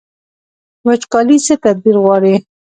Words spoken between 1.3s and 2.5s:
څه تدبیر غواړي؟